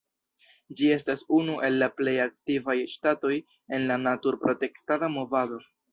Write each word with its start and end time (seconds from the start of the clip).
Ĝi 0.79 0.87
estas 0.93 1.21
unu 1.39 1.57
el 1.67 1.77
la 1.83 1.89
plej 1.99 2.15
aktivaj 2.25 2.77
ŝtatoj 2.95 3.35
en 3.79 3.87
la 3.93 3.99
natur-protektada 4.07 5.15
movado. 5.19 5.63